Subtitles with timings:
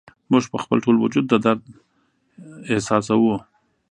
[0.31, 1.61] موږ په خپل ټول وجود درد
[2.71, 3.35] احساسوو